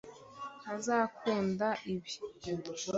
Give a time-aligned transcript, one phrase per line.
[0.61, 2.11] ntazakunda ibi